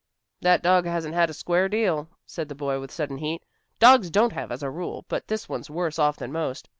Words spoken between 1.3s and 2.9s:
square deal," said the boy with